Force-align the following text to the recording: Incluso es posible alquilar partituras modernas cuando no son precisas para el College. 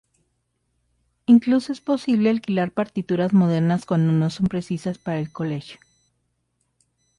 Incluso 1.27 1.71
es 1.71 1.79
posible 1.79 2.31
alquilar 2.31 2.71
partituras 2.71 3.33
modernas 3.33 3.85
cuando 3.85 4.11
no 4.13 4.31
son 4.31 4.47
precisas 4.47 4.97
para 4.97 5.19
el 5.19 5.31
College. 5.31 5.77